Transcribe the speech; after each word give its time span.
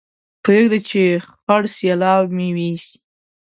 پرېږده 0.43 0.79
چې 0.89 1.01
خړ 1.27 1.63
سېلاو 1.75 2.23
مې 2.35 2.47
يوسي 2.69 2.93